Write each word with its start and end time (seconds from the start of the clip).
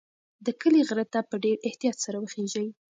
د 0.45 0.47
کلي 0.61 0.81
غره 0.89 1.05
ته 1.13 1.19
په 1.29 1.35
ډېر 1.43 1.57
احتیاط 1.67 1.97
سره 2.05 2.17
وخیژئ. 2.19 2.67